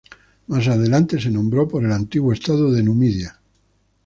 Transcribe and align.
Más 0.47 0.67
adelante 0.67 1.21
se 1.21 1.29
nombró 1.29 1.67
por 1.67 1.85
el 1.85 1.91
antiguo 1.91 2.33
estado 2.33 2.71
de 2.71 2.81
Numidia. 2.81 3.39